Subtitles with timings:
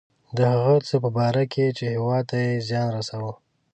[0.37, 3.33] د هغه څه په باره کې چې هیواد ته یې زیان رساوه.